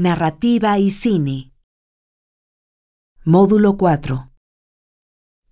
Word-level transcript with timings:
Narrativa 0.00 0.78
y 0.78 0.92
cine. 0.92 1.52
Módulo 3.22 3.76
4. 3.76 4.30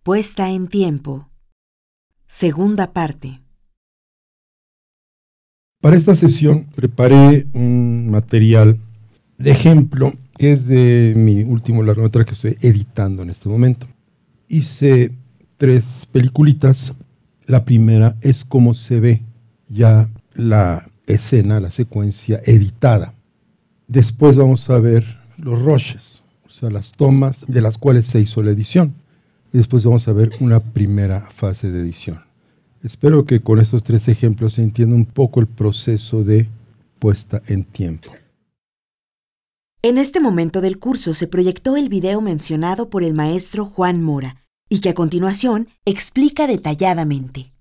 Puesta 0.02 0.48
en 0.48 0.68
tiempo. 0.68 1.28
Segunda 2.26 2.94
parte. 2.94 3.42
Para 5.82 5.96
esta 5.96 6.16
sesión 6.16 6.64
preparé 6.74 7.46
un 7.52 8.10
material 8.10 8.80
de 9.36 9.50
ejemplo 9.50 10.14
que 10.38 10.52
es 10.52 10.66
de 10.66 11.12
mi 11.14 11.42
último 11.42 11.82
largometraje 11.82 12.28
que 12.28 12.34
estoy 12.34 12.56
editando 12.62 13.22
en 13.22 13.28
este 13.28 13.50
momento. 13.50 13.86
Hice 14.48 15.12
tres 15.58 16.08
peliculitas. 16.10 16.94
La 17.44 17.66
primera 17.66 18.16
es 18.22 18.46
cómo 18.46 18.72
se 18.72 18.98
ve 18.98 19.22
ya 19.68 20.08
la 20.32 20.88
escena, 21.06 21.60
la 21.60 21.70
secuencia 21.70 22.40
editada. 22.46 23.12
Después 23.88 24.36
vamos 24.36 24.68
a 24.68 24.78
ver 24.78 25.18
los 25.38 25.62
roches, 25.62 26.22
o 26.46 26.50
sea, 26.50 26.68
las 26.68 26.92
tomas 26.92 27.46
de 27.48 27.62
las 27.62 27.78
cuales 27.78 28.06
se 28.06 28.20
hizo 28.20 28.42
la 28.42 28.50
edición. 28.50 28.94
Y 29.50 29.56
después 29.56 29.82
vamos 29.82 30.06
a 30.08 30.12
ver 30.12 30.32
una 30.40 30.60
primera 30.60 31.28
fase 31.30 31.70
de 31.70 31.80
edición. 31.80 32.20
Espero 32.84 33.24
que 33.24 33.40
con 33.40 33.58
estos 33.58 33.82
tres 33.82 34.06
ejemplos 34.08 34.52
se 34.54 34.62
entienda 34.62 34.94
un 34.94 35.06
poco 35.06 35.40
el 35.40 35.46
proceso 35.46 36.22
de 36.22 36.48
puesta 36.98 37.42
en 37.46 37.64
tiempo. 37.64 38.12
En 39.80 39.96
este 39.96 40.20
momento 40.20 40.60
del 40.60 40.78
curso 40.78 41.14
se 41.14 41.26
proyectó 41.26 41.78
el 41.78 41.88
video 41.88 42.20
mencionado 42.20 42.90
por 42.90 43.02
el 43.02 43.14
maestro 43.14 43.64
Juan 43.64 44.02
Mora 44.02 44.36
y 44.68 44.80
que 44.80 44.90
a 44.90 44.94
continuación 44.94 45.68
explica 45.86 46.46
detalladamente. 46.46 47.54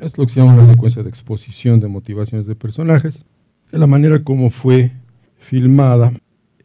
Es 0.00 0.16
lo 0.16 0.24
que 0.24 0.32
se 0.32 0.40
llama 0.40 0.54
una 0.54 0.66
secuencia 0.66 1.02
de 1.02 1.08
exposición 1.08 1.80
de 1.80 1.88
motivaciones 1.88 2.46
de 2.46 2.54
personajes. 2.54 3.24
La 3.72 3.86
manera 3.86 4.22
como 4.22 4.50
fue 4.50 4.92
filmada 5.40 6.12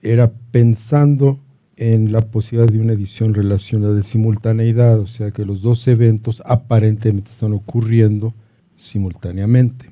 era 0.01 0.31
pensando 0.51 1.39
en 1.77 2.11
la 2.11 2.21
posibilidad 2.21 2.71
de 2.71 2.79
una 2.79 2.93
edición 2.93 3.33
relacionada 3.33 3.93
de 3.93 4.03
simultaneidad, 4.03 4.99
o 4.99 5.07
sea 5.07 5.31
que 5.31 5.45
los 5.45 5.61
dos 5.61 5.87
eventos 5.87 6.41
aparentemente 6.45 7.31
están 7.31 7.53
ocurriendo 7.53 8.33
simultáneamente. 8.75 9.91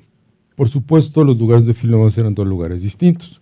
Por 0.56 0.68
supuesto, 0.68 1.24
los 1.24 1.36
lugares 1.36 1.66
de 1.66 1.74
filmación 1.74 2.26
eran 2.26 2.34
dos 2.34 2.46
lugares 2.46 2.82
distintos. 2.82 3.40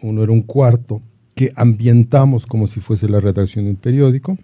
Uno 0.00 0.22
era 0.22 0.32
un 0.32 0.42
cuarto 0.42 1.02
que 1.34 1.52
ambientamos 1.56 2.46
como 2.46 2.66
si 2.66 2.80
fuese 2.80 3.08
la 3.08 3.20
redacción 3.20 3.64
de 3.64 3.72
un 3.72 3.76
periódico. 3.76 4.38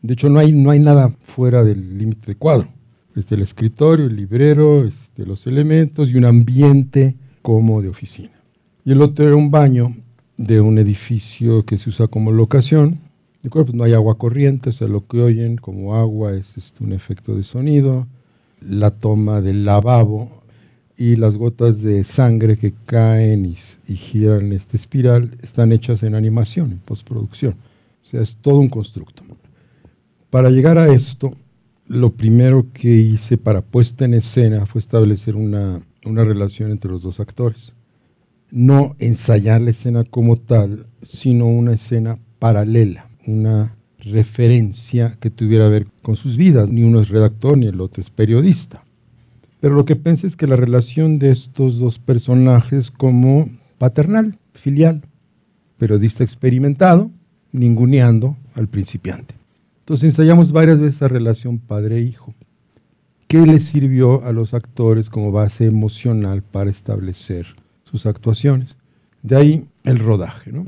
De 0.00 0.14
hecho, 0.14 0.28
no 0.28 0.40
hay, 0.40 0.52
no 0.52 0.70
hay 0.70 0.80
nada 0.80 1.14
fuera 1.22 1.62
del 1.62 1.98
límite 1.98 2.26
de 2.26 2.34
cuadro. 2.34 2.68
Este, 3.14 3.36
el 3.36 3.42
escritorio, 3.42 4.06
el 4.06 4.16
librero, 4.16 4.84
este, 4.84 5.24
los 5.24 5.46
elementos 5.46 6.10
y 6.10 6.16
un 6.16 6.24
ambiente 6.24 7.14
como 7.42 7.80
de 7.80 7.88
oficina. 7.88 8.41
Y 8.84 8.92
el 8.92 9.02
otro 9.02 9.26
era 9.26 9.36
un 9.36 9.50
baño 9.50 9.96
de 10.36 10.60
un 10.60 10.78
edificio 10.78 11.64
que 11.64 11.78
se 11.78 11.90
usa 11.90 12.08
como 12.08 12.32
locación. 12.32 12.98
De 13.42 13.50
pues 13.50 13.74
no 13.74 13.84
hay 13.84 13.92
agua 13.92 14.18
corriente, 14.18 14.70
o 14.70 14.72
sea, 14.72 14.88
lo 14.88 15.06
que 15.06 15.20
oyen 15.20 15.56
como 15.56 15.96
agua 15.96 16.32
es 16.32 16.56
este, 16.56 16.84
un 16.84 16.92
efecto 16.92 17.34
de 17.34 17.42
sonido. 17.42 18.06
La 18.60 18.90
toma 18.90 19.40
del 19.40 19.64
lavabo 19.64 20.42
y 20.96 21.16
las 21.16 21.36
gotas 21.36 21.82
de 21.82 22.04
sangre 22.04 22.56
que 22.56 22.72
caen 22.86 23.44
y, 23.44 23.56
y 23.88 23.96
giran 23.96 24.52
esta 24.52 24.76
espiral 24.76 25.36
están 25.42 25.72
hechas 25.72 26.02
en 26.04 26.14
animación, 26.14 26.70
en 26.70 26.78
postproducción. 26.78 27.54
O 28.02 28.06
sea, 28.06 28.20
es 28.20 28.36
todo 28.40 28.58
un 28.58 28.68
constructo. 28.68 29.24
Para 30.30 30.48
llegar 30.48 30.78
a 30.78 30.92
esto, 30.92 31.36
lo 31.86 32.10
primero 32.10 32.68
que 32.72 32.88
hice 32.88 33.36
para 33.36 33.60
puesta 33.60 34.06
en 34.06 34.14
escena 34.14 34.64
fue 34.64 34.78
establecer 34.78 35.36
una, 35.36 35.80
relación 36.04 36.70
entre 36.70 36.90
los 36.90 37.02
dos 37.02 37.20
actores. 37.20 37.74
No 38.54 38.96
ensayar 38.98 39.62
la 39.62 39.70
escena 39.70 40.04
como 40.04 40.36
tal, 40.36 40.84
sino 41.00 41.46
una 41.46 41.72
escena 41.72 42.18
paralela, 42.38 43.08
una 43.26 43.74
referencia 43.98 45.16
que 45.20 45.30
tuviera 45.30 45.64
que 45.64 45.70
ver 45.70 45.86
con 46.02 46.16
sus 46.16 46.36
vidas. 46.36 46.68
Ni 46.68 46.82
uno 46.82 47.00
es 47.00 47.08
redactor 47.08 47.56
ni 47.56 47.64
el 47.64 47.80
otro 47.80 48.02
es 48.02 48.10
periodista. 48.10 48.84
Pero 49.60 49.74
lo 49.74 49.86
que 49.86 49.96
pensé 49.96 50.26
es 50.26 50.36
que 50.36 50.46
la 50.46 50.56
relación 50.56 51.18
de 51.18 51.30
estos 51.30 51.78
dos 51.78 51.98
personajes 51.98 52.90
como 52.90 53.48
paternal, 53.78 54.38
filial, 54.52 55.00
periodista 55.78 56.22
experimentado, 56.22 57.10
ninguneando 57.52 58.36
al 58.54 58.68
principiante. 58.68 59.34
Entonces 59.78 60.10
ensayamos 60.10 60.52
varias 60.52 60.78
veces 60.78 60.96
esa 60.96 61.08
relación 61.08 61.58
padre-hijo. 61.58 62.34
¿Qué 63.28 63.46
les 63.46 63.64
sirvió 63.64 64.22
a 64.26 64.32
los 64.32 64.52
actores 64.52 65.08
como 65.08 65.32
base 65.32 65.64
emocional 65.64 66.42
para 66.42 66.68
establecer 66.68 67.61
sus 67.92 68.06
actuaciones? 68.06 68.76
De 69.22 69.36
ahí 69.36 69.66
el 69.84 69.98
rodaje. 70.00 70.50
¿no? 70.50 70.66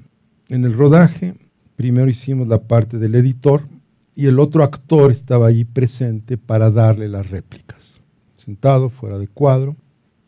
En 0.49 0.65
el 0.65 0.75
rodaje, 0.75 1.35
primero 1.75 2.09
hicimos 2.09 2.47
la 2.47 2.63
parte 2.63 2.99
del 2.99 3.17
editor 3.17 3.63
y 4.15 4.27
el 4.27 4.39
otro 4.39 4.63
actor 4.63 5.11
estaba 5.11 5.49
allí 5.49 5.65
presente 5.65 6.37
para 6.37 6.71
darle 6.71 7.09
las 7.09 7.31
réplicas. 7.31 8.01
Sentado 8.37 8.91
fuera 8.91 9.19
de 9.19 9.27
cuadro 9.27 9.75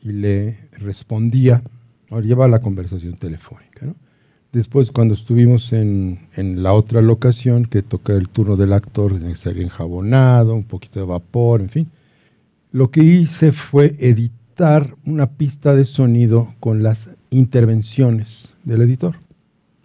y 0.02 0.12
le 0.12 0.58
respondía, 0.72 1.62
ahora 2.10 2.26
lleva 2.26 2.48
la 2.48 2.60
conversación 2.60 3.16
telefónica. 3.16 3.94
Después, 4.52 4.90
cuando 4.90 5.12
estuvimos 5.12 5.74
en, 5.74 6.18
la 6.34 6.72
otra 6.72 7.02
locación, 7.02 7.66
que 7.66 7.82
toca 7.82 8.14
el 8.14 8.30
turno 8.30 8.56
del 8.56 8.72
actor, 8.72 9.12
tenía 9.12 9.28
que 9.28 9.36
salir 9.36 9.62
enjabonado, 9.62 10.54
un 10.54 10.64
poquito 10.64 10.98
de 10.98 11.04
vapor, 11.04 11.60
en 11.60 11.68
fin, 11.68 11.90
lo 12.72 12.90
que 12.90 13.02
hice 13.02 13.52
fue 13.52 13.96
editar 13.98 14.45
una 15.04 15.26
pista 15.32 15.74
de 15.74 15.84
sonido 15.84 16.54
con 16.60 16.82
las 16.82 17.10
intervenciones 17.28 18.54
del 18.64 18.82
editor. 18.82 19.16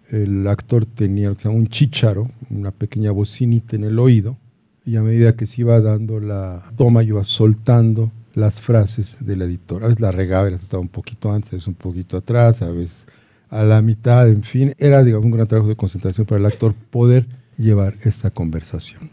El 0.10 0.48
actor 0.48 0.86
tenía 0.86 1.36
un 1.46 1.68
chicharo, 1.68 2.32
una 2.50 2.72
pequeña 2.72 3.12
bocinita 3.12 3.76
en 3.76 3.84
el 3.84 4.00
oído, 4.00 4.38
y 4.86 4.96
a 4.96 5.02
medida 5.02 5.36
que 5.36 5.46
se 5.46 5.62
iba 5.62 5.80
dando 5.82 6.20
la 6.22 6.72
toma, 6.78 7.04
iba 7.04 7.24
soltando 7.26 8.12
las 8.34 8.62
frases 8.62 9.18
del 9.20 9.42
editor. 9.42 9.84
A 9.84 9.88
veces 9.88 10.00
la 10.00 10.12
regaba 10.12 10.48
y 10.48 10.52
la 10.52 10.58
soltaba 10.58 10.82
un 10.82 10.88
poquito 10.88 11.32
antes, 11.32 11.52
a 11.52 11.56
veces 11.58 11.68
un 11.68 11.74
poquito 11.74 12.16
atrás, 12.16 12.62
a 12.62 12.72
veces 12.72 13.08
a 13.50 13.64
la 13.64 13.82
mitad, 13.82 14.30
en 14.30 14.44
fin, 14.44 14.74
era 14.78 15.04
digamos 15.04 15.26
un 15.26 15.32
gran 15.32 15.48
trabajo 15.48 15.68
de 15.68 15.76
concentración 15.76 16.26
para 16.26 16.40
el 16.40 16.46
actor 16.46 16.74
poder 16.90 17.28
llevar 17.58 17.98
esta 18.04 18.32
conversación. 18.32 19.12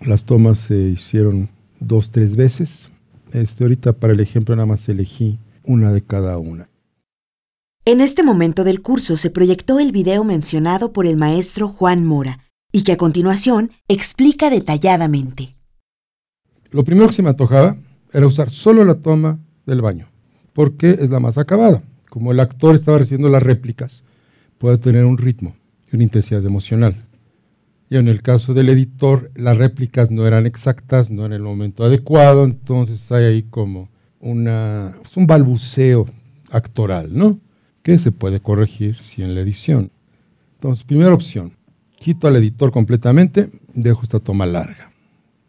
Las 0.00 0.24
tomas 0.24 0.58
se 0.58 0.78
hicieron 0.78 1.50
dos, 1.78 2.10
tres 2.10 2.36
veces. 2.36 2.90
Este, 3.32 3.64
ahorita 3.64 3.92
para 3.94 4.12
el 4.12 4.20
ejemplo 4.20 4.56
nada 4.56 4.66
más 4.66 4.88
elegí 4.88 5.38
una 5.64 5.92
de 5.92 6.02
cada 6.02 6.38
una. 6.38 6.68
En 7.84 8.00
este 8.00 8.22
momento 8.22 8.64
del 8.64 8.82
curso 8.82 9.16
se 9.16 9.30
proyectó 9.30 9.78
el 9.78 9.92
video 9.92 10.24
mencionado 10.24 10.92
por 10.92 11.06
el 11.06 11.16
maestro 11.16 11.68
Juan 11.68 12.04
Mora 12.04 12.40
y 12.72 12.82
que 12.84 12.92
a 12.92 12.96
continuación 12.96 13.70
explica 13.88 14.50
detalladamente. 14.50 15.56
Lo 16.70 16.84
primero 16.84 17.08
que 17.08 17.14
se 17.14 17.22
me 17.22 17.30
antojaba 17.30 17.76
era 18.12 18.26
usar 18.26 18.50
solo 18.50 18.84
la 18.84 18.96
toma 18.96 19.38
del 19.64 19.80
baño, 19.80 20.08
porque 20.52 20.98
es 21.00 21.08
la 21.08 21.20
más 21.20 21.38
acabada 21.38 21.82
como 22.08 22.32
el 22.32 22.40
actor 22.40 22.74
estaba 22.74 22.98
recibiendo 22.98 23.28
las 23.28 23.42
réplicas, 23.42 24.02
puede 24.58 24.78
tener 24.78 25.04
un 25.04 25.18
ritmo 25.18 25.54
y 25.90 25.96
una 25.96 26.04
intensidad 26.04 26.44
emocional. 26.44 27.04
Y 27.90 27.96
en 27.96 28.08
el 28.08 28.22
caso 28.22 28.54
del 28.54 28.68
editor, 28.68 29.30
las 29.34 29.56
réplicas 29.56 30.10
no 30.10 30.26
eran 30.26 30.46
exactas, 30.46 31.10
no 31.10 31.24
en 31.24 31.32
el 31.32 31.42
momento 31.42 31.84
adecuado, 31.84 32.44
entonces 32.44 33.10
hay 33.12 33.24
ahí 33.24 33.42
como 33.44 33.88
una, 34.20 34.94
es 35.02 35.16
un 35.16 35.26
balbuceo 35.26 36.06
actoral, 36.50 37.16
¿no? 37.16 37.40
Que 37.82 37.98
se 37.98 38.12
puede 38.12 38.40
corregir 38.40 38.96
si 38.96 39.22
en 39.22 39.34
la 39.34 39.40
edición. 39.40 39.90
Entonces, 40.54 40.84
primera 40.84 41.14
opción, 41.14 41.52
quito 41.98 42.28
al 42.28 42.36
editor 42.36 42.70
completamente, 42.72 43.50
dejo 43.72 44.02
esta 44.02 44.20
toma 44.20 44.44
larga. 44.44 44.92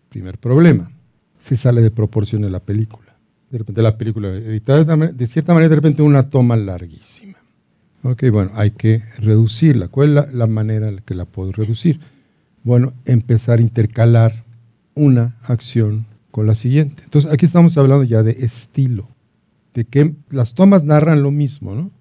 Primer 0.07 0.37
problema, 0.37 0.91
se 1.39 1.57
sale 1.57 1.81
de 1.81 1.91
proporción 1.91 2.43
en 2.45 2.51
la 2.53 2.59
película 2.59 3.09
de 3.49 3.57
repente 3.57 3.81
la 3.81 3.97
película 3.97 4.29
editada 4.29 4.83
de 4.83 5.27
cierta 5.27 5.53
manera, 5.53 5.69
de 5.69 5.75
repente 5.75 6.01
una 6.01 6.29
toma 6.29 6.55
larguísima. 6.55 7.37
Ok, 8.03 8.25
bueno, 8.31 8.51
hay 8.53 8.71
que 8.71 9.03
reducirla. 9.17 9.87
¿Cuál 9.87 10.17
es 10.17 10.33
la, 10.33 10.47
manera 10.47 10.87
en 10.89 10.99
que 10.99 11.15
la 11.15 11.25
puedo 11.25 11.51
reducir? 11.51 11.99
Bueno, 12.63 12.93
empezar 13.05 13.59
a 13.59 13.61
intercalar 13.61 14.43
una 14.95 15.37
acción 15.43 16.05
con 16.31 16.45
la 16.45 16.55
siguiente. 16.55 17.03
Entonces, 17.03 17.31
aquí 17.31 17.45
estamos 17.45 17.77
hablando 17.77 18.03
ya 18.03 18.23
de 18.23 18.31
estilo, 18.31 19.07
de 19.73 19.85
que 19.85 20.13
las 20.29 20.53
tomas 20.53 20.83
narran 20.83 21.23
lo 21.23 21.31
mismo, 21.31 21.73
¿no? 21.73 21.91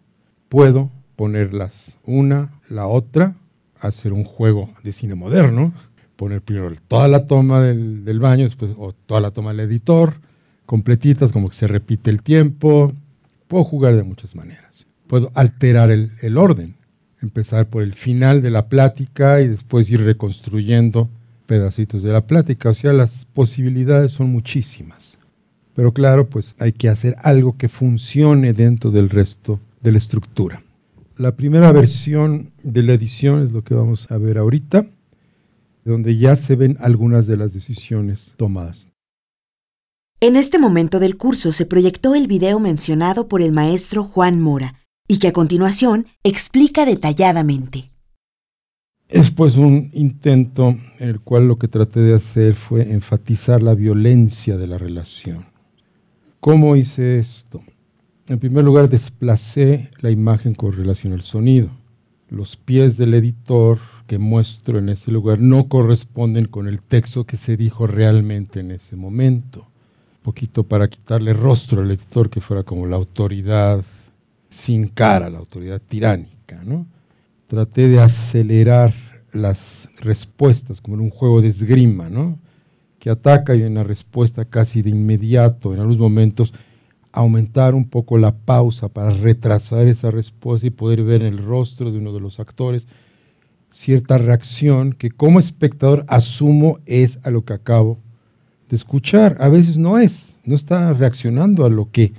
Puedo 0.48 0.90
ponerlas 1.16 1.96
una, 2.04 2.60
la 2.68 2.86
otra, 2.86 3.34
hacer 3.80 4.12
un 4.12 4.24
juego 4.24 4.70
de 4.82 4.92
cine 4.92 5.14
moderno, 5.14 5.72
poner 6.16 6.42
primero 6.42 6.74
toda 6.88 7.08
la 7.08 7.26
toma 7.26 7.62
del, 7.62 8.20
baño, 8.20 8.44
después 8.44 8.72
o 8.76 8.92
toda 8.92 9.20
la 9.20 9.30
toma 9.30 9.50
del 9.50 9.60
editor, 9.60 10.14
completitas, 10.66 11.32
como 11.32 11.48
que 11.48 11.56
se 11.56 11.68
repite 11.68 12.10
el 12.10 12.22
tiempo. 12.22 12.92
Puedo 13.46 13.64
jugar 13.64 13.94
de 13.94 14.02
muchas 14.02 14.34
maneras. 14.34 14.86
Puedo 15.06 15.30
alterar 15.34 15.90
el 15.90 16.36
orden, 16.36 16.77
empezar 17.22 17.68
por 17.68 17.82
el 17.82 17.92
final 17.92 18.42
de 18.42 18.50
la 18.50 18.68
plática 18.68 19.40
y 19.40 19.48
después 19.48 19.90
ir 19.90 20.02
reconstruyendo 20.02 21.08
pedacitos 21.46 22.02
de 22.02 22.12
la 22.12 22.26
plática. 22.26 22.70
O 22.70 22.74
sea, 22.74 22.92
las 22.92 23.24
posibilidades 23.24 24.12
son 24.12 24.30
muchísimas. 24.30 25.18
Pero 25.74 25.92
claro, 25.92 26.28
pues 26.28 26.54
hay 26.58 26.72
que 26.72 26.88
hacer 26.88 27.16
algo 27.22 27.56
que 27.56 27.68
funcione 27.68 28.52
dentro 28.52 28.90
del 28.90 29.10
resto 29.10 29.60
de 29.80 29.92
la 29.92 29.98
estructura. 29.98 30.62
La 31.16 31.36
primera 31.36 31.72
versión 31.72 32.52
de 32.62 32.82
la 32.82 32.92
edición 32.92 33.44
es 33.44 33.52
lo 33.52 33.62
que 33.62 33.74
vamos 33.74 34.10
a 34.10 34.18
ver 34.18 34.38
ahorita, 34.38 34.86
donde 35.84 36.16
ya 36.16 36.36
se 36.36 36.54
ven 36.54 36.76
algunas 36.80 37.26
de 37.26 37.36
las 37.36 37.52
decisiones 37.54 38.34
tomadas. 38.36 38.88
En 40.20 40.36
este 40.36 40.58
momento 40.58 40.98
del 40.98 41.16
curso 41.16 41.52
se 41.52 41.64
proyectó 41.64 42.14
el 42.14 42.26
video 42.26 42.58
mencionado 42.60 43.28
por 43.28 43.40
el 43.40 43.52
maestro 43.52 44.02
Juan 44.02 44.40
Mora 44.40 44.74
y 45.08 45.18
que 45.18 45.28
a 45.28 45.32
continuación 45.32 46.06
explica 46.22 46.84
detalladamente. 46.84 47.90
Es 49.08 49.30
pues 49.30 49.56
un 49.56 49.90
intento 49.94 50.76
en 50.98 51.08
el 51.08 51.20
cual 51.20 51.48
lo 51.48 51.58
que 51.58 51.66
traté 51.66 52.00
de 52.00 52.14
hacer 52.14 52.54
fue 52.54 52.92
enfatizar 52.92 53.62
la 53.62 53.74
violencia 53.74 54.58
de 54.58 54.66
la 54.66 54.76
relación. 54.76 55.46
¿Cómo 56.40 56.76
hice 56.76 57.18
esto? 57.18 57.62
En 58.28 58.38
primer 58.38 58.64
lugar, 58.64 58.90
desplacé 58.90 59.88
la 60.00 60.10
imagen 60.10 60.54
con 60.54 60.72
relación 60.72 61.14
al 61.14 61.22
sonido. 61.22 61.70
Los 62.28 62.56
pies 62.56 62.98
del 62.98 63.14
editor 63.14 63.78
que 64.06 64.18
muestro 64.18 64.78
en 64.78 64.90
ese 64.90 65.10
lugar 65.10 65.38
no 65.38 65.68
corresponden 65.68 66.44
con 66.44 66.68
el 66.68 66.82
texto 66.82 67.24
que 67.24 67.38
se 67.38 67.56
dijo 67.56 67.86
realmente 67.86 68.60
en 68.60 68.70
ese 68.70 68.96
momento. 68.96 69.60
Un 69.60 70.22
poquito 70.22 70.64
para 70.64 70.88
quitarle 70.88 71.32
rostro 71.32 71.80
al 71.80 71.90
editor 71.90 72.28
que 72.28 72.42
fuera 72.42 72.62
como 72.62 72.86
la 72.86 72.96
autoridad 72.96 73.82
sin 74.48 74.88
cara, 74.88 75.30
la 75.30 75.38
autoridad 75.38 75.80
tiránica. 75.80 76.62
¿no? 76.64 76.86
Traté 77.46 77.88
de 77.88 78.00
acelerar 78.00 78.92
las 79.32 79.88
respuestas 80.00 80.80
como 80.80 80.96
en 80.96 81.02
un 81.02 81.10
juego 81.10 81.40
de 81.40 81.48
esgrima, 81.48 82.08
¿no? 82.08 82.38
que 82.98 83.10
ataca 83.10 83.54
y 83.54 83.62
en 83.62 83.72
una 83.72 83.84
respuesta 83.84 84.44
casi 84.44 84.82
de 84.82 84.90
inmediato, 84.90 85.72
en 85.72 85.80
algunos 85.80 85.98
momentos 85.98 86.52
aumentar 87.12 87.74
un 87.74 87.88
poco 87.88 88.18
la 88.18 88.34
pausa 88.34 88.88
para 88.88 89.10
retrasar 89.10 89.86
esa 89.86 90.10
respuesta 90.10 90.66
y 90.66 90.70
poder 90.70 91.02
ver 91.04 91.22
en 91.22 91.34
el 91.34 91.38
rostro 91.38 91.90
de 91.90 91.98
uno 91.98 92.12
de 92.12 92.20
los 92.20 92.38
actores 92.38 92.86
cierta 93.70 94.18
reacción 94.18 94.92
que 94.92 95.10
como 95.10 95.38
espectador 95.38 96.04
asumo 96.08 96.78
es 96.86 97.18
a 97.22 97.30
lo 97.30 97.44
que 97.44 97.52
acabo 97.52 97.98
de 98.68 98.76
escuchar. 98.76 99.36
A 99.40 99.48
veces 99.48 99.78
no 99.78 99.98
es, 99.98 100.38
no 100.44 100.54
está 100.54 100.92
reaccionando 100.92 101.64
a 101.64 101.70
lo 101.70 101.90
que 101.90 102.12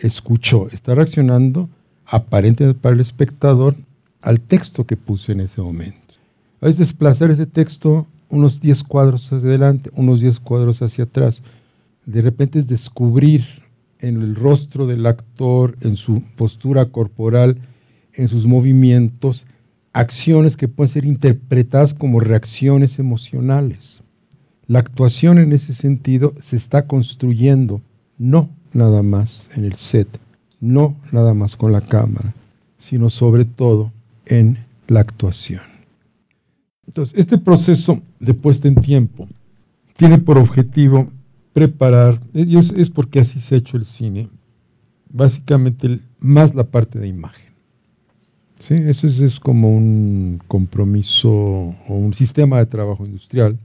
escuchó, 0.00 0.68
está 0.70 0.94
reaccionando 0.94 1.68
aparentemente 2.06 2.78
para 2.78 2.94
el 2.94 3.00
espectador 3.00 3.76
al 4.20 4.40
texto 4.40 4.84
que 4.86 4.96
puse 4.96 5.32
en 5.32 5.40
ese 5.40 5.62
momento. 5.62 5.96
Veces 6.60 6.78
desplazar 6.78 7.30
ese 7.30 7.46
texto 7.46 8.06
unos 8.28 8.60
10 8.60 8.84
cuadros 8.84 9.32
hacia 9.32 9.48
adelante, 9.48 9.90
unos 9.94 10.20
10 10.20 10.40
cuadros 10.40 10.82
hacia 10.82 11.04
atrás. 11.04 11.42
De 12.06 12.22
repente 12.22 12.58
es 12.58 12.68
descubrir 12.68 13.44
en 13.98 14.20
el 14.20 14.34
rostro 14.34 14.86
del 14.86 15.06
actor, 15.06 15.76
en 15.80 15.96
su 15.96 16.22
postura 16.36 16.86
corporal, 16.86 17.58
en 18.14 18.28
sus 18.28 18.46
movimientos, 18.46 19.46
acciones 19.92 20.56
que 20.56 20.68
pueden 20.68 20.92
ser 20.92 21.04
interpretadas 21.04 21.94
como 21.94 22.20
reacciones 22.20 22.98
emocionales. 22.98 24.02
La 24.66 24.78
actuación 24.78 25.38
en 25.38 25.52
ese 25.52 25.74
sentido 25.74 26.34
se 26.40 26.56
está 26.56 26.86
construyendo 26.86 27.82
no 28.18 28.50
nada 28.72 29.02
más 29.02 29.48
en 29.54 29.64
el 29.64 29.74
set, 29.74 30.08
no 30.60 30.96
nada 31.12 31.34
más 31.34 31.56
con 31.56 31.72
la 31.72 31.80
cámara, 31.80 32.34
sino 32.78 33.10
sobre 33.10 33.44
todo 33.44 33.92
en 34.26 34.58
la 34.88 35.00
actuación. 35.00 35.62
Entonces, 36.86 37.18
este 37.18 37.38
proceso 37.38 38.00
de 38.18 38.34
puesta 38.34 38.68
en 38.68 38.74
tiempo 38.74 39.28
tiene 39.96 40.18
por 40.18 40.38
objetivo 40.38 41.08
preparar, 41.52 42.20
y 42.34 42.56
es, 42.56 42.90
porque 42.90 43.20
así 43.20 43.40
se 43.40 43.54
ha 43.54 43.58
hecho 43.58 43.76
el 43.76 43.84
cine, 43.84 44.28
básicamente 45.12 46.00
más 46.18 46.54
la 46.54 46.64
parte 46.64 46.98
de 46.98 47.08
imagen. 47.08 47.50
¿Sí? 48.66 48.74
Eso 48.74 49.06
es, 49.06 49.40
como 49.40 49.74
un 49.74 50.40
compromiso 50.46 51.30
o 51.30 51.94
un 51.94 52.12
sistema 52.12 52.58
de 52.58 52.66
trabajo 52.66 53.06
industrial, 53.06 53.58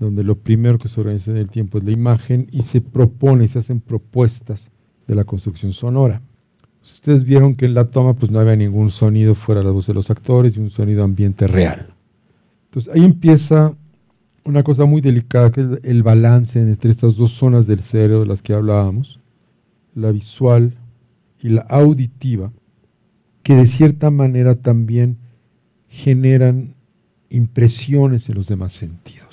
donde 0.00 0.24
lo 0.24 0.36
primero 0.36 0.78
que 0.78 0.88
se 0.88 0.98
organiza 0.98 1.30
en 1.30 1.36
el 1.36 1.50
tiempo 1.50 1.78
es 1.78 1.84
la 1.84 1.92
imagen 1.92 2.48
y 2.50 2.62
se 2.62 2.80
propone, 2.80 3.46
se 3.46 3.58
hacen 3.58 3.80
propuestas 3.80 4.70
de 5.06 5.14
la 5.14 5.24
construcción 5.24 5.74
sonora. 5.74 6.22
Ustedes 6.82 7.24
vieron 7.24 7.54
que 7.54 7.66
en 7.66 7.74
la 7.74 7.84
toma 7.84 8.14
pues 8.14 8.32
no 8.32 8.40
había 8.40 8.56
ningún 8.56 8.90
sonido 8.90 9.34
fuera 9.34 9.60
de 9.60 9.66
la 9.66 9.72
voz 9.72 9.86
de 9.86 9.94
los 9.94 10.10
actores 10.10 10.56
y 10.56 10.60
un 10.60 10.70
sonido 10.70 11.04
ambiente 11.04 11.46
real. 11.46 11.94
Entonces 12.64 12.92
ahí 12.94 13.04
empieza 13.04 13.76
una 14.44 14.62
cosa 14.62 14.86
muy 14.86 15.02
delicada 15.02 15.52
que 15.52 15.60
es 15.60 15.68
el 15.82 16.02
balance 16.02 16.58
entre 16.58 16.90
estas 16.90 17.16
dos 17.16 17.32
zonas 17.32 17.66
del 17.66 17.80
cerebro 17.80 18.20
de 18.20 18.26
las 18.26 18.40
que 18.40 18.54
hablábamos, 18.54 19.20
la 19.94 20.12
visual 20.12 20.78
y 21.42 21.50
la 21.50 21.62
auditiva, 21.62 22.52
que 23.42 23.54
de 23.54 23.66
cierta 23.66 24.10
manera 24.10 24.54
también 24.54 25.18
generan 25.88 26.74
impresiones 27.28 28.28
en 28.30 28.36
los 28.36 28.48
demás 28.48 28.72
sentidos. 28.72 29.29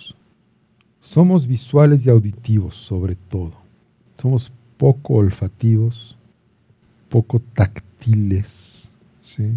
Somos 1.09 1.47
visuales 1.47 2.05
y 2.05 2.09
auditivos 2.09 2.75
sobre 2.75 3.15
todo. 3.15 3.53
Somos 4.21 4.51
poco 4.75 5.15
olfativos, 5.15 6.17
poco 7.07 7.39
táctiles, 7.39 8.93
¿sí? 9.23 9.53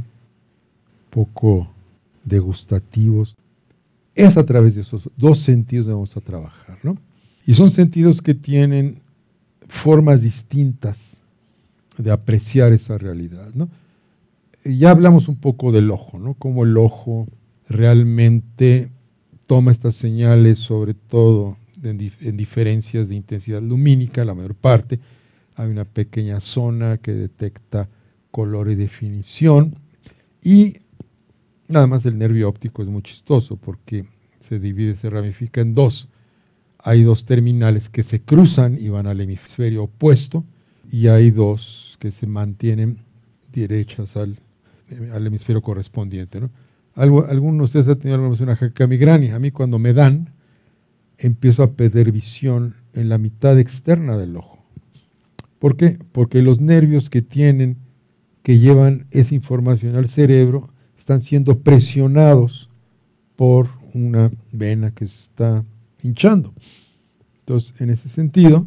poco 1.11 1.69
degustativos 2.25 3.37
es 4.15 4.37
a 4.37 4.47
través 4.47 4.77
de 4.77 4.83
esos 4.83 5.11
dos 5.17 5.41
sentidos 5.41 5.87
que 5.87 5.93
vamos 5.93 6.17
a 6.17 6.21
trabajar. 6.21 6.79
¿no? 6.85 6.97
Y 7.45 7.55
son 7.55 7.71
sentidos 7.71 8.23
que 8.23 8.35
tienen 8.35 9.01
formas 9.67 10.23
distintas 10.23 11.23
de 11.99 12.13
apreciar 12.13 12.73
esa 12.73 12.97
realidad. 12.97 13.49
¿no? 13.55 13.69
ya 14.65 14.93
hablamos 14.93 15.27
un 15.27 15.37
poco 15.37 15.73
del 15.73 15.91
ojo, 15.91 16.21
¿no? 16.21 16.35
cómo 16.35 16.63
el 16.63 16.77
ojo 16.77 17.27
realmente 17.69 18.91
toma 19.51 19.73
estas 19.73 19.97
señales, 19.97 20.61
sobre 20.61 20.95
todo 20.95 21.57
en, 21.83 22.13
en 22.21 22.37
diferencias 22.37 23.09
de 23.09 23.17
intensidad 23.17 23.61
lumínica, 23.61 24.25
la 24.25 24.35
mayor 24.35 24.55
parte. 24.55 25.01
Hay 25.57 25.69
una 25.69 25.85
pequeña 25.85 26.39
zona 26.39 26.99
que 26.99 27.13
detecta 27.13 27.89
color 28.31 28.71
y 28.71 28.77
definición. 28.77 29.75
Y 30.43 30.77
Nada 31.71 31.87
más 31.87 32.05
el 32.05 32.19
nervio 32.19 32.49
óptico 32.49 32.83
es 32.83 32.89
muy 32.89 33.03
chistoso 33.03 33.55
porque 33.55 34.05
se 34.41 34.59
divide, 34.59 34.97
se 34.97 35.09
ramifica 35.09 35.61
en 35.61 35.73
dos. 35.73 36.09
Hay 36.79 37.05
dos 37.05 37.25
terminales 37.25 37.89
que 37.89 38.03
se 38.03 38.21
cruzan 38.21 38.77
y 38.77 38.89
van 38.89 39.07
al 39.07 39.21
hemisferio 39.21 39.85
opuesto 39.85 40.45
y 40.91 41.07
hay 41.07 41.31
dos 41.31 41.97
que 42.01 42.11
se 42.11 42.27
mantienen 42.27 42.99
derechas 43.53 44.17
al, 44.17 44.37
hemisferio 45.25 45.63
correspondiente. 45.63 46.41
¿no? 46.41 46.51
Algo, 46.95 47.27
algunos 47.27 47.73
de 47.73 47.79
ustedes 47.79 47.89
han 47.89 48.01
tenido 48.01 48.29
una 48.29 48.57
jaqueca 48.57 48.87
migraña. 48.87 49.37
A 49.37 49.39
mí 49.39 49.51
cuando 49.51 49.79
me 49.79 49.93
dan, 49.93 50.31
empiezo 51.19 51.63
a 51.63 51.73
perder 51.73 52.13
visión 52.13 52.75
en 52.93 53.09
la 53.09 53.19
mitad 53.19 53.59
externa 53.59 54.17
del 54.17 54.37
ojo. 54.37 54.59
¿Por 55.59 55.77
qué? 55.77 55.99
Porque 56.13 56.43
los 56.43 56.61
nervios 56.61 57.11
que 57.11 57.23
tienen, 57.23 57.77
que 58.43 58.59
llevan 58.59 59.07
esa 59.11 59.35
información 59.35 59.95
al 59.97 60.09
cerebro, 60.09 60.71
están 60.97 61.21
siendo 61.21 61.61
presionados 61.61 62.71
por 63.37 63.69
una 63.95 64.31
vena 64.53 64.91
que 64.93 65.07
se 65.07 65.25
está 65.25 65.65
hinchando. 66.03 66.55
Entonces, 67.41 67.79
en 67.81 67.91
ese 67.91 68.09
sentido, 68.09 68.67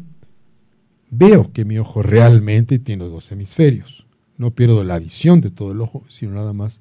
veo 1.10 1.52
que 1.52 1.64
mi 1.64 1.78
ojo 1.78 2.02
realmente 2.02 2.78
tiene 2.78 3.04
dos 3.04 3.30
hemisferios. 3.32 4.06
No 4.36 4.52
pierdo 4.52 4.84
la 4.84 4.98
visión 4.98 5.40
de 5.40 5.50
todo 5.50 5.72
el 5.72 5.80
ojo, 5.80 6.04
sino 6.08 6.32
nada 6.32 6.52
más 6.52 6.80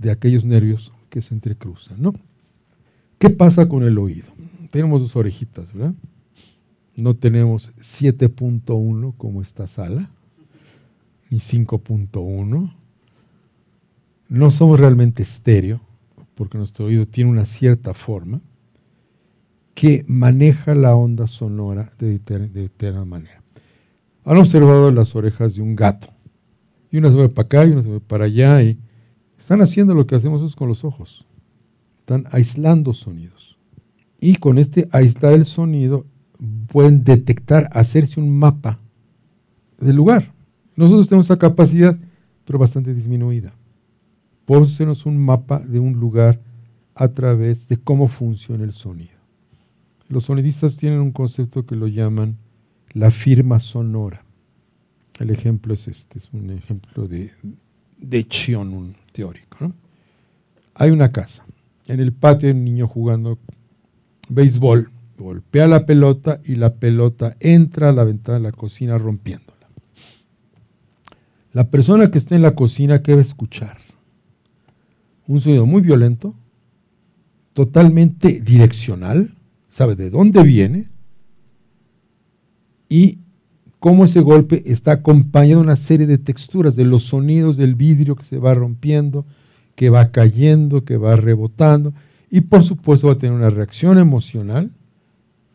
de 0.00 0.10
aquellos 0.10 0.44
nervios 0.44 0.92
que 1.10 1.22
se 1.22 1.34
entrecruzan. 1.34 2.00
¿no? 2.00 2.14
¿Qué 3.18 3.30
pasa 3.30 3.68
con 3.68 3.84
el 3.84 3.98
oído? 3.98 4.26
Tenemos 4.70 5.02
dos 5.02 5.14
orejitas, 5.14 5.72
¿verdad? 5.72 5.94
No 6.96 7.14
tenemos 7.14 7.72
7.1 7.76 9.14
como 9.16 9.42
esta 9.42 9.66
sala, 9.66 10.10
ni 11.28 11.38
5.1, 11.38 12.74
no 14.28 14.50
somos 14.50 14.80
realmente 14.80 15.22
estéreo, 15.22 15.80
porque 16.34 16.58
nuestro 16.58 16.86
oído 16.86 17.06
tiene 17.06 17.30
una 17.30 17.46
cierta 17.46 17.94
forma 17.94 18.40
que 19.74 20.04
maneja 20.08 20.74
la 20.74 20.94
onda 20.94 21.26
sonora 21.26 21.90
de 21.98 22.18
determinada 22.18 23.04
manera. 23.04 23.42
Han 24.24 24.38
observado 24.38 24.90
las 24.90 25.14
orejas 25.14 25.54
de 25.54 25.62
un 25.62 25.74
gato, 25.76 26.08
y 26.90 26.98
una 26.98 27.08
se 27.08 27.14
mueve 27.14 27.30
para 27.30 27.46
acá 27.46 27.66
y 27.66 27.70
una 27.70 27.82
se 27.82 27.88
mueve 27.88 28.04
para 28.06 28.24
allá, 28.24 28.62
y 28.62 28.78
están 29.50 29.62
haciendo 29.62 29.94
lo 29.94 30.06
que 30.06 30.14
hacemos 30.14 30.54
con 30.54 30.68
los 30.68 30.84
ojos. 30.84 31.26
Están 31.98 32.28
aislando 32.30 32.92
sonidos. 32.92 33.58
Y 34.20 34.36
con 34.36 34.58
este 34.58 34.88
aislar 34.92 35.32
el 35.32 35.44
sonido 35.44 36.06
pueden 36.68 37.02
detectar, 37.02 37.68
hacerse 37.72 38.20
un 38.20 38.30
mapa 38.38 38.78
del 39.80 39.96
lugar. 39.96 40.32
Nosotros 40.76 41.08
tenemos 41.08 41.26
esa 41.26 41.36
capacidad, 41.36 41.98
pero 42.44 42.60
bastante 42.60 42.94
disminuida 42.94 43.52
hacernos 44.58 45.06
un 45.06 45.18
mapa 45.18 45.60
de 45.60 45.78
un 45.78 45.94
lugar 45.94 46.40
a 46.94 47.08
través 47.08 47.68
de 47.68 47.76
cómo 47.76 48.08
funciona 48.08 48.64
el 48.64 48.72
sonido. 48.72 49.18
Los 50.08 50.24
sonidistas 50.24 50.76
tienen 50.76 51.00
un 51.00 51.12
concepto 51.12 51.64
que 51.64 51.76
lo 51.76 51.86
llaman 51.86 52.36
la 52.92 53.10
firma 53.10 53.60
sonora. 53.60 54.24
El 55.18 55.30
ejemplo 55.30 55.74
es 55.74 55.86
este, 55.86 56.18
es 56.18 56.28
un 56.32 56.50
ejemplo 56.50 57.06
de, 57.06 57.30
de 58.00 58.26
Chion, 58.26 58.94
teórico. 59.12 59.72
Hay 60.74 60.90
una 60.90 61.12
casa. 61.12 61.44
En 61.86 62.00
el 62.00 62.12
patio 62.12 62.48
hay 62.48 62.54
un 62.54 62.64
niño 62.64 62.88
jugando 62.88 63.38
béisbol. 64.28 64.90
Golpea 65.18 65.66
la 65.66 65.84
pelota 65.84 66.40
y 66.44 66.54
la 66.54 66.74
pelota 66.74 67.36
entra 67.40 67.90
a 67.90 67.92
la 67.92 68.04
ventana 68.04 68.38
de 68.38 68.44
la 68.44 68.52
cocina 68.52 68.96
rompiéndola. 68.96 69.68
La 71.52 71.68
persona 71.68 72.10
que 72.10 72.16
está 72.16 72.36
en 72.36 72.42
la 72.42 72.54
cocina, 72.54 73.02
¿qué 73.02 73.12
a 73.12 73.16
escuchar? 73.16 73.76
Un 75.26 75.40
sonido 75.40 75.66
muy 75.66 75.82
violento, 75.82 76.34
totalmente 77.52 78.40
direccional, 78.40 79.34
sabe 79.68 79.94
de 79.94 80.08
dónde 80.08 80.42
viene 80.42 80.88
y 82.88 83.18
cómo 83.80 84.04
ese 84.04 84.20
golpe 84.20 84.62
está 84.66 84.92
acompañado 84.92 85.60
de 85.60 85.66
una 85.66 85.76
serie 85.76 86.06
de 86.06 86.18
texturas, 86.18 86.76
de 86.76 86.84
los 86.84 87.04
sonidos 87.04 87.56
del 87.56 87.74
vidrio 87.74 88.14
que 88.14 88.24
se 88.24 88.38
va 88.38 88.54
rompiendo, 88.54 89.24
que 89.74 89.88
va 89.88 90.12
cayendo, 90.12 90.84
que 90.84 90.98
va 90.98 91.16
rebotando, 91.16 91.94
y 92.30 92.42
por 92.42 92.62
supuesto 92.62 93.08
va 93.08 93.14
a 93.14 93.18
tener 93.18 93.34
una 93.34 93.50
reacción 93.50 93.98
emocional, 93.98 94.70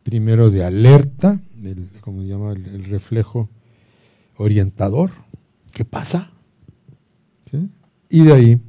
primero 0.04 0.50
de 0.50 0.64
alerta, 0.64 1.40
como 2.02 2.22
se 2.22 2.28
llama 2.28 2.52
el, 2.52 2.86
reflejo 2.86 3.48
orientador, 4.38 5.12
¿qué 5.72 5.86
pasa? 5.86 6.32
Y 8.10 8.24
de 8.24 8.34
ahí 8.34 8.62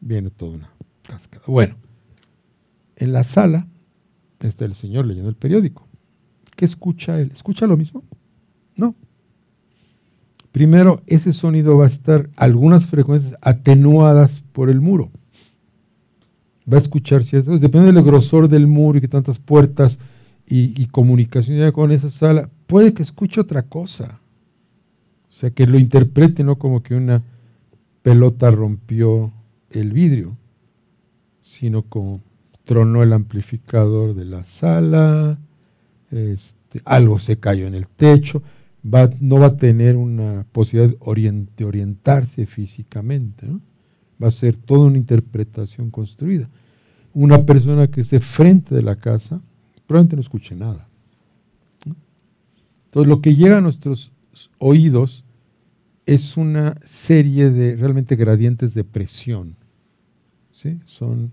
viene 0.00 0.30
toda 0.30 0.56
una 0.56 0.70
cascada. 1.02 1.44
Bueno, 1.46 1.76
en 2.96 3.12
la 3.12 3.24
sala 3.24 3.66
está 4.40 4.64
el 4.64 4.74
señor 4.74 5.06
leyendo 5.06 5.28
el 5.28 5.36
periódico. 5.36 5.86
¿Qué 6.56 6.64
escucha 6.64 7.18
él? 7.20 7.30
¿Escucha 7.32 7.66
lo 7.66 7.76
mismo? 7.76 8.04
Primero, 10.52 11.02
ese 11.06 11.32
sonido 11.32 11.76
va 11.76 11.84
a 11.84 11.88
estar 11.88 12.28
algunas 12.36 12.86
frecuencias 12.86 13.36
atenuadas 13.40 14.42
por 14.52 14.68
el 14.68 14.80
muro. 14.80 15.10
Va 16.70 16.76
a 16.76 16.80
escuchar 16.80 17.24
cierto. 17.24 17.56
Depende 17.58 17.92
del 17.92 18.02
grosor 18.02 18.48
del 18.48 18.66
muro 18.66 18.98
y 18.98 19.00
que 19.00 19.08
tantas 19.08 19.38
puertas 19.38 19.98
y, 20.46 20.86
comunicación 20.86 21.70
con 21.70 21.92
esa 21.92 22.10
sala. 22.10 22.50
Puede 22.66 22.92
que 22.92 23.04
escuche 23.04 23.40
otra 23.40 23.62
cosa. 23.62 24.20
O 25.28 25.32
sea, 25.32 25.50
que 25.50 25.66
lo 25.66 25.78
interprete 25.78 26.42
no 26.42 26.56
como 26.56 26.82
que 26.82 26.96
una 26.96 27.22
pelota 28.02 28.50
rompió 28.50 29.32
el 29.70 29.92
vidrio, 29.92 30.36
sino 31.40 31.82
como 31.82 32.20
tronó 32.64 33.04
el 33.04 33.12
amplificador 33.12 34.14
de 34.14 34.24
la 34.24 34.44
sala, 34.44 35.38
este, 36.10 36.82
algo 36.84 37.20
se 37.20 37.38
cayó 37.38 37.68
en 37.68 37.74
el 37.74 37.86
techo 37.86 38.42
no 38.82 39.38
va 39.38 39.46
a 39.46 39.56
tener 39.56 39.96
una 39.96 40.46
posibilidad 40.52 40.96
de 41.56 41.64
orientarse 41.64 42.46
físicamente. 42.46 43.46
Va 44.22 44.28
a 44.28 44.32
ser 44.32 44.56
toda 44.56 44.86
una 44.86 44.98
interpretación 44.98 45.90
construida. 45.90 46.48
Una 47.12 47.44
persona 47.44 47.88
que 47.88 48.02
esté 48.02 48.20
frente 48.20 48.74
de 48.74 48.82
la 48.82 48.96
casa 48.96 49.42
probablemente 49.86 50.16
no 50.16 50.22
escuche 50.22 50.54
nada. 50.54 50.88
Entonces 52.86 53.08
lo 53.08 53.20
que 53.20 53.34
llega 53.34 53.58
a 53.58 53.60
nuestros 53.60 54.12
oídos 54.58 55.24
es 56.06 56.36
una 56.36 56.76
serie 56.84 57.50
de 57.50 57.76
realmente 57.76 58.16
gradientes 58.16 58.74
de 58.74 58.84
presión. 58.84 59.56
Son 60.84 61.32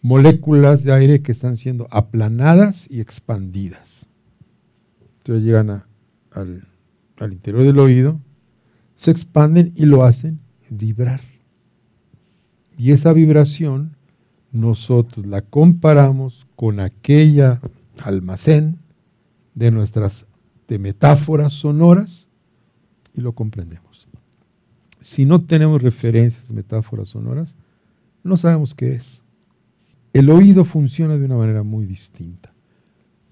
moléculas 0.00 0.84
de 0.84 0.92
aire 0.92 1.22
que 1.22 1.32
están 1.32 1.56
siendo 1.56 1.88
aplanadas 1.90 2.86
y 2.88 3.00
expandidas. 3.00 4.06
Entonces 5.18 5.44
llegan 5.44 5.70
a 5.70 5.87
al, 6.32 6.62
interior 7.32 7.64
del 7.64 7.78
oído, 7.78 8.20
se 8.96 9.10
expanden 9.10 9.72
y 9.74 9.86
lo 9.86 10.04
hacen 10.04 10.40
vibrar. 10.70 11.20
Y 12.76 12.92
esa 12.92 13.12
vibración 13.12 13.96
nosotros 14.52 15.26
la 15.26 15.42
comparamos 15.42 16.46
con 16.56 16.80
aquella 16.80 17.60
almacén 18.02 18.78
de 19.54 19.70
nuestras 19.70 20.26
de 20.68 20.78
metáforas 20.78 21.54
sonoras 21.54 22.28
y 23.14 23.20
lo 23.20 23.32
comprendemos. 23.32 24.06
Si 25.00 25.24
no 25.24 25.42
tenemos 25.42 25.82
referencias, 25.82 26.50
metáforas 26.50 27.08
sonoras, 27.08 27.56
no 28.22 28.36
sabemos 28.36 28.74
qué 28.74 28.94
es. 28.94 29.24
El 30.12 30.30
oído 30.30 30.64
funciona 30.64 31.16
de 31.16 31.24
una 31.24 31.36
manera 31.36 31.62
muy 31.62 31.86
distinta. 31.86 32.52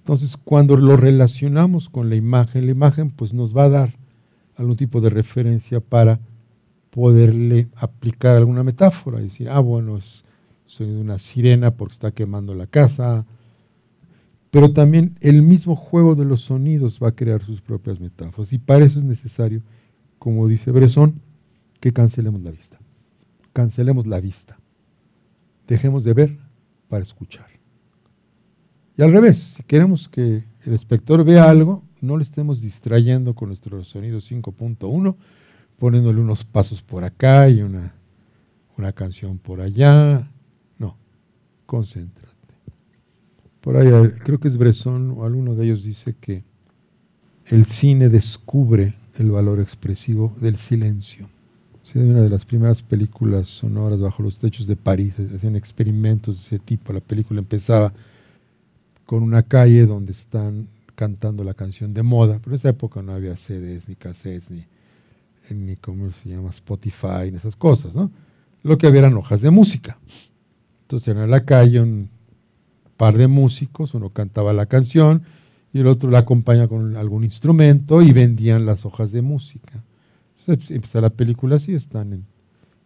Entonces, 0.06 0.36
cuando 0.36 0.76
lo 0.76 0.96
relacionamos 0.96 1.88
con 1.88 2.08
la 2.08 2.14
imagen, 2.14 2.66
la 2.66 2.70
imagen 2.70 3.10
pues 3.10 3.34
nos 3.34 3.56
va 3.56 3.64
a 3.64 3.68
dar 3.68 3.94
algún 4.54 4.76
tipo 4.76 5.00
de 5.00 5.10
referencia 5.10 5.80
para 5.80 6.20
poderle 6.90 7.66
aplicar 7.74 8.36
alguna 8.36 8.62
metáfora, 8.62 9.18
decir, 9.18 9.48
ah, 9.50 9.58
bueno, 9.58 9.98
soy 10.64 10.86
una 10.92 11.18
sirena 11.18 11.72
porque 11.72 11.94
está 11.94 12.12
quemando 12.12 12.54
la 12.54 12.68
casa, 12.68 13.26
pero 14.52 14.72
también 14.72 15.18
el 15.22 15.42
mismo 15.42 15.74
juego 15.74 16.14
de 16.14 16.24
los 16.24 16.42
sonidos 16.42 17.00
va 17.02 17.08
a 17.08 17.16
crear 17.16 17.42
sus 17.42 17.60
propias 17.60 17.98
metáforas 17.98 18.52
y 18.52 18.58
para 18.58 18.84
eso 18.84 19.00
es 19.00 19.04
necesario, 19.04 19.60
como 20.20 20.46
dice 20.46 20.70
Bresson, 20.70 21.20
que 21.80 21.92
cancelemos 21.92 22.42
la 22.42 22.52
vista. 22.52 22.78
Cancelemos 23.52 24.06
la 24.06 24.20
vista. 24.20 24.56
Dejemos 25.66 26.04
de 26.04 26.14
ver 26.14 26.38
para 26.88 27.02
escuchar. 27.02 27.55
Y 28.96 29.02
al 29.02 29.12
revés, 29.12 29.54
si 29.56 29.62
queremos 29.62 30.08
que 30.08 30.44
el 30.64 30.72
espectador 30.72 31.24
vea 31.24 31.48
algo, 31.48 31.82
no 32.00 32.16
le 32.16 32.22
estemos 32.22 32.60
distrayendo 32.60 33.34
con 33.34 33.48
nuestro 33.48 33.84
sonido 33.84 34.20
5.1, 34.20 35.14
poniéndole 35.78 36.20
unos 36.20 36.44
pasos 36.44 36.80
por 36.82 37.04
acá 37.04 37.48
y 37.48 37.62
una, 37.62 37.94
una 38.78 38.92
canción 38.92 39.38
por 39.38 39.60
allá. 39.60 40.30
No, 40.78 40.96
concéntrate. 41.66 42.30
Por 43.60 43.76
ahí, 43.76 43.88
creo 44.20 44.38
que 44.38 44.48
es 44.48 44.56
Bresson 44.56 45.10
o 45.10 45.24
alguno 45.24 45.54
de 45.54 45.64
ellos 45.64 45.82
dice 45.82 46.14
que 46.18 46.44
el 47.46 47.66
cine 47.66 48.08
descubre 48.08 48.94
el 49.18 49.30
valor 49.30 49.60
expresivo 49.60 50.34
del 50.40 50.56
silencio. 50.56 51.28
Es 51.84 51.94
una 51.96 52.22
de 52.22 52.30
las 52.30 52.44
primeras 52.44 52.82
películas 52.82 53.48
sonoras 53.48 54.00
bajo 54.00 54.22
los 54.22 54.38
techos 54.38 54.66
de 54.66 54.76
París, 54.76 55.16
hacían 55.18 55.56
experimentos 55.56 56.36
de 56.36 56.42
ese 56.42 56.58
tipo. 56.58 56.92
La 56.92 57.00
película 57.00 57.40
empezaba 57.40 57.92
con 59.06 59.22
una 59.22 59.44
calle 59.44 59.86
donde 59.86 60.12
están 60.12 60.68
cantando 60.96 61.44
la 61.44 61.54
canción 61.54 61.94
de 61.94 62.02
moda, 62.02 62.40
pero 62.40 62.52
en 62.52 62.56
esa 62.56 62.70
época 62.70 63.00
no 63.02 63.12
había 63.12 63.36
CDs, 63.36 63.88
ni 63.88 63.94
cassettes, 63.94 64.50
ni, 64.50 64.64
ni 65.50 65.76
cómo 65.76 66.10
se 66.10 66.30
llama, 66.30 66.50
Spotify, 66.50 67.30
ni 67.30 67.36
esas 67.36 67.54
cosas, 67.54 67.94
¿no? 67.94 68.10
Lo 68.62 68.76
que 68.76 68.88
había 68.88 69.00
eran 69.00 69.16
hojas 69.16 69.42
de 69.42 69.50
música. 69.50 69.98
Entonces 70.82 71.08
era 71.08 71.24
en 71.24 71.30
la 71.30 71.44
calle 71.44 71.80
un 71.80 72.10
par 72.96 73.16
de 73.16 73.28
músicos, 73.28 73.94
uno 73.94 74.10
cantaba 74.10 74.52
la 74.52 74.66
canción 74.66 75.22
y 75.72 75.80
el 75.80 75.86
otro 75.86 76.10
la 76.10 76.20
acompaña 76.20 76.66
con 76.66 76.96
algún 76.96 77.22
instrumento 77.22 78.02
y 78.02 78.12
vendían 78.12 78.66
las 78.66 78.84
hojas 78.84 79.12
de 79.12 79.22
música. 79.22 79.84
Entonces 80.40 80.70
empieza 80.70 81.00
la 81.00 81.10
película 81.10 81.56
así, 81.56 81.74
están 81.74 82.12
en, 82.12 82.24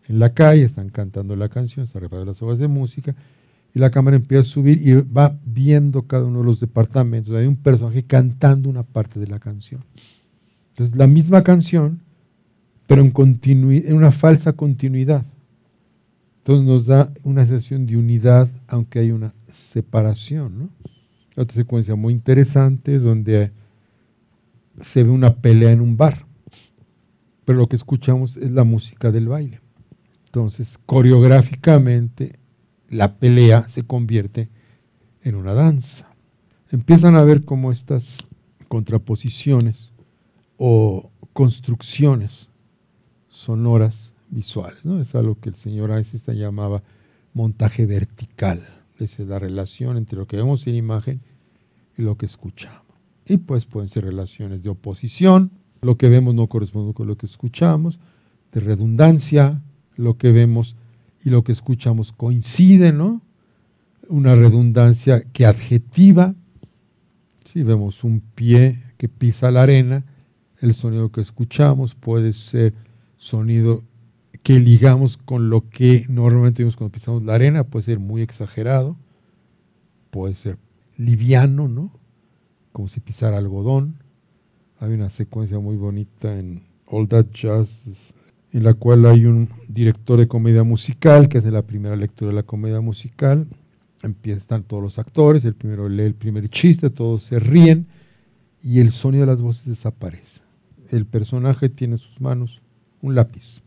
en 0.09 0.19
la 0.19 0.35
calle, 0.35 0.65
están 0.65 0.91
cantando 0.91 1.37
la 1.37 1.49
canción, 1.49 1.85
están 1.85 2.03
reparando 2.03 2.33
las 2.33 2.43
hojas 2.43 2.59
de 2.59 2.69
música 2.69 3.15
y 3.75 3.79
la 3.79 3.91
cámara 3.91 4.17
empieza 4.17 4.43
a 4.43 4.45
subir 4.45 4.87
y 4.87 4.95
va 4.95 5.39
viendo 5.45 6.03
cada 6.03 6.25
uno 6.25 6.41
de 6.41 6.47
los 6.47 6.61
departamentos. 6.61 7.35
Hay 7.35 7.47
un 7.47 7.57
personaje 7.57 8.03
cantando 8.03 8.69
una 8.69 8.83
parte 8.83 9.21
de 9.21 9.29
la 9.29 9.39
canción. 9.39 9.85
Entonces, 10.71 10.97
la 10.97 11.07
misma 11.07 11.43
canción, 11.43 12.01
pero 12.87 13.03
en, 13.03 13.13
en 13.15 13.95
una 13.95 14.11
falsa 14.11 14.53
continuidad. 14.55 15.25
Entonces 16.39 16.67
nos 16.67 16.87
da 16.87 17.13
una 17.23 17.47
sensación 17.47 17.87
de 17.87 17.97
unidad, 17.97 18.49
aunque 18.67 18.99
hay 18.99 19.13
una 19.13 19.35
separación. 19.53 20.71
Otra 21.37 21.55
secuencia 21.55 21.95
muy 21.95 22.13
interesante 22.13 22.99
donde 22.99 23.53
se 24.81 25.05
ve 25.05 25.11
una 25.11 25.37
pelea 25.37 25.71
en 25.71 25.81
un 25.81 25.97
bar, 25.97 26.27
pero 27.45 27.59
lo 27.59 27.69
que 27.69 27.77
escuchamos 27.77 28.37
es 28.37 28.51
la 28.51 28.65
música 28.65 29.13
del 29.13 29.29
baile. 29.29 29.61
Entonces, 30.25 30.79
coreográficamente 30.87 32.40
la 32.91 33.15
pelea 33.15 33.69
se 33.69 33.85
convierte 33.85 34.51
en 35.23 35.37
una 35.37 35.55
danza. 35.55 36.15
Empiezan 36.71 37.17
a 37.17 37.25
ver 37.25 37.45
cómo 37.45 37.73
estas 37.73 38.27
contraposiciones 38.69 39.93
o 40.59 41.11
construcciones 41.33 42.51
sonoras 43.29 44.13
visuales. 44.29 44.85
¿no? 44.85 45.01
Es 45.01 45.15
algo 45.15 45.39
que 45.41 45.49
el 45.49 45.55
señor 45.55 45.91
Einstein 45.91 46.39
llamaba 46.39 46.83
montaje 47.33 47.87
vertical. 47.87 48.67
Es 48.99 49.19
la 49.21 49.39
relación 49.39 49.97
entre 49.97 50.19
lo 50.19 50.27
que 50.27 50.37
vemos 50.37 50.67
en 50.67 50.75
imagen 50.75 51.21
y 51.97 52.03
lo 52.03 52.17
que 52.17 52.27
escuchamos. 52.27 52.83
Y 53.27 53.39
pues 53.39 53.65
pueden 53.65 53.89
ser 53.89 54.05
relaciones 54.05 54.63
de 54.63 54.71
oposición, 54.71 55.53
lo 55.81 55.97
que 55.97 56.09
vemos 56.09 56.35
no 56.35 56.49
corresponde 56.49 56.93
con 56.93 57.07
lo 57.07 57.17
que 57.17 57.27
escuchamos, 57.27 58.01
de 58.53 58.61
redundancia, 58.61 59.63
lo 59.97 60.19
que 60.19 60.33
vemos 60.33 60.77
y 61.23 61.31
lo 61.31 61.45
que 61.45 61.53
escuchamos 61.53 62.13
coincide, 62.13 62.93
¿no? 62.93 63.23
Una 64.09 64.35
redundancia 64.35 65.23
que 65.33 65.47
adjetiva. 65.47 66.35
Si 67.45 67.63
vemos 67.63 68.05
un 68.05 68.21
pie 68.21 68.83
que 68.97 69.09
pisa 69.09 69.51
la 69.51 69.63
arena, 69.63 70.05
el 70.61 70.75
sonido 70.75 71.11
que 71.11 71.21
escuchamos 71.21 71.95
puede 71.95 72.33
ser 72.33 72.75
sonido 73.17 73.83
que 74.43 74.59
ligamos 74.59 75.17
con 75.19 75.51
lo 75.51 75.69
que 75.69 76.07
normalmente 76.09 76.63
vemos 76.63 76.77
cuando 76.77 76.93
pisamos 76.93 77.23
la 77.23 77.35
arena, 77.35 77.65
puede 77.65 77.85
ser 77.85 77.99
muy 77.99 78.23
exagerado, 78.23 78.97
puede 80.11 80.35
ser 80.35 80.59
liviano, 80.97 81.69
¿no? 81.69 81.93
Como 82.73 82.89
si 82.89 83.01
pisara 83.01 83.39
algodón. 83.39 83.97
Hay 84.79 84.93
una 84.93 85.11
secuencia 85.11 85.59
muy 85.59 85.77
bonita 85.77 86.39
en 86.39 86.63
All 86.87 87.09
That 87.09 87.27
Jazz, 87.33 88.15
en 88.53 88.65
la 88.65 88.75
cual 88.75 89.07
hay 89.07 89.27
un 89.27 89.49
director 89.69 90.19
de 90.19 90.29
comedia 90.29 90.65
musical 90.65 91.29
que 91.29 91.39
hace 91.39 91.51
la 91.51 91.63
primera 91.63 91.97
lectura 91.97 92.31
de 92.31 92.37
la 92.37 92.43
comedia 92.43 92.81
musical. 92.81 93.47
Empiezan 94.03 94.65
todos 94.65 94.83
los 94.83 94.99
actores, 94.99 95.45
el 95.45 95.55
primero 95.55 95.89
lee 95.89 96.05
el 96.05 96.15
primer 96.15 96.49
chiste, 96.49 96.91
todos 96.91 97.23
se 97.23 97.39
ríen 97.39 97.87
y 98.63 98.81
el 98.81 98.93
sonido 98.93 99.27
de 99.27 99.33
las 99.33 99.41
voces 99.41 99.67
desaparece. 99.67 100.41
El 100.89 101.07
personaje 101.07 101.69
tiene 101.69 101.95
en 101.95 101.99
sus 101.99 102.21
manos 102.21 102.61
un 103.03 103.15
lápiz. 103.15 103.63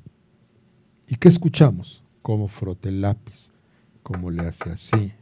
¿Y 1.07 1.15
qué 1.15 1.29
escuchamos? 1.29 2.03
Cómo 2.21 2.47
frota 2.47 2.89
el 2.89 3.01
lápiz, 3.01 3.51
cómo 4.01 4.31
le 4.31 4.43
hace 4.43 4.69
así, 4.71 5.13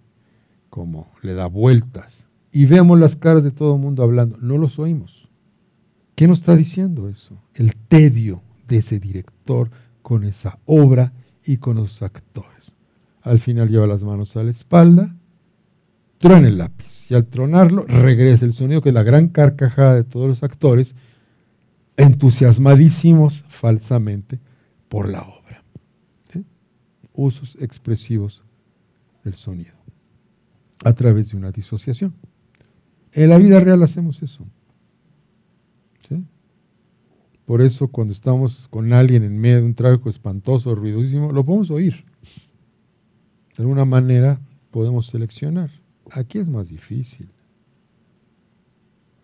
cómo 0.69 1.11
le 1.21 1.33
da 1.33 1.47
vueltas. 1.47 2.27
Y 2.51 2.65
vemos 2.65 2.99
las 2.99 3.15
caras 3.15 3.43
de 3.43 3.51
todo 3.51 3.75
el 3.75 3.81
mundo 3.81 4.03
hablando. 4.03 4.37
No 4.37 4.57
los 4.57 4.79
oímos. 4.79 5.29
¿Qué 6.15 6.27
nos 6.27 6.39
está 6.39 6.55
diciendo 6.55 7.09
eso? 7.09 7.41
El 7.53 7.75
tedio 7.75 8.41
de 8.71 8.77
ese 8.77 8.99
director 8.99 9.69
con 10.01 10.23
esa 10.23 10.57
obra 10.65 11.11
y 11.45 11.57
con 11.57 11.75
los 11.75 12.01
actores. 12.01 12.73
Al 13.21 13.37
final 13.39 13.69
lleva 13.69 13.85
las 13.85 14.01
manos 14.01 14.35
a 14.37 14.43
la 14.43 14.51
espalda, 14.51 15.13
truena 16.17 16.47
el 16.47 16.57
lápiz 16.57 17.11
y 17.11 17.13
al 17.13 17.25
tronarlo 17.27 17.83
regresa 17.83 18.45
el 18.45 18.53
sonido 18.53 18.81
que 18.81 18.89
es 18.89 18.95
la 18.95 19.03
gran 19.03 19.27
carcajada 19.27 19.95
de 19.95 20.05
todos 20.05 20.27
los 20.27 20.43
actores 20.43 20.95
entusiasmadísimos 21.97 23.43
falsamente 23.49 24.39
por 24.87 25.09
la 25.09 25.21
obra. 25.21 25.63
Usos 27.13 27.57
expresivos 27.59 28.43
del 29.25 29.35
sonido 29.35 29.75
a 30.85 30.93
través 30.93 31.31
de 31.31 31.37
una 31.37 31.51
disociación. 31.51 32.13
En 33.11 33.29
la 33.29 33.37
vida 33.37 33.59
real 33.59 33.83
hacemos 33.83 34.23
eso. 34.23 34.45
Por 37.51 37.61
eso 37.61 37.89
cuando 37.89 38.13
estamos 38.13 38.69
con 38.69 38.93
alguien 38.93 39.23
en 39.23 39.37
medio 39.37 39.57
de 39.57 39.63
un 39.63 39.75
tráfico 39.75 40.09
espantoso, 40.09 40.73
ruidosísimo, 40.73 41.33
lo 41.33 41.43
podemos 41.43 41.69
oír. 41.69 42.05
De 43.57 43.63
alguna 43.63 43.83
manera 43.83 44.39
podemos 44.71 45.07
seleccionar. 45.07 45.69
Aquí 46.11 46.39
es 46.39 46.47
más 46.47 46.69
difícil 46.69 47.27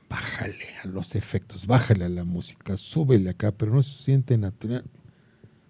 bájale 0.10 0.66
a 0.84 0.88
los 0.88 1.16
efectos, 1.16 1.68
bájale 1.68 2.04
a 2.04 2.10
la 2.10 2.26
música, 2.26 2.76
súbele 2.76 3.30
acá, 3.30 3.54
pero 3.54 3.74
no 3.74 3.82
se 3.82 4.04
siente 4.04 4.38
natural. 4.38 4.84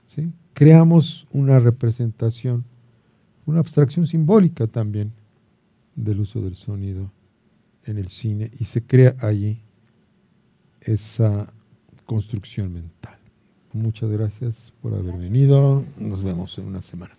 ¿sí? 0.08 0.32
Creamos 0.56 1.28
una 1.32 1.60
representación, 1.60 2.66
una 3.46 3.60
abstracción 3.60 4.08
simbólica 4.08 4.66
también 4.66 5.14
del 5.96 6.22
uso 6.22 6.42
del 6.42 6.56
sonido 6.56 7.12
en 7.84 8.00
el 8.00 8.08
cine 8.08 8.50
y 8.60 8.66
se 8.66 8.82
crea 8.82 9.16
allí 9.20 9.62
esa 10.82 11.54
construcción 12.08 12.74
mental. 12.74 13.20
Muchas 13.74 14.10
gracias 14.10 14.74
por 14.82 14.96
haber 14.96 15.16
venido. 15.18 15.84
Nos 16.00 16.24
vemos 16.24 16.58
en 16.58 16.66
una 16.66 16.82
semana. 16.82 17.14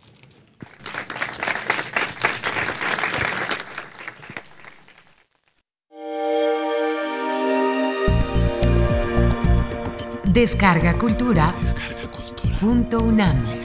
Descarga 10.24 10.98
Cultura. 10.98 11.54
Descarga 11.60 12.10
Cultura. 12.10 12.58
Punto 12.58 13.00
UNAM. 13.02 13.57